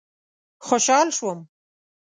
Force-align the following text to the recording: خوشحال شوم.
خوشحال 0.67 1.07
شوم. 1.17 1.39